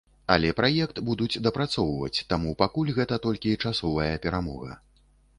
[0.35, 4.71] Але праект будуць дапрацоўваць, таму пакуль гэта толькі часовая перамога.